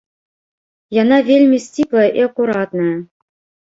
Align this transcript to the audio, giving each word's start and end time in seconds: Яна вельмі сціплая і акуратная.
Яна 1.01 1.17
вельмі 1.29 1.63
сціплая 1.69 2.09
і 2.17 2.29
акуратная. 2.29 2.93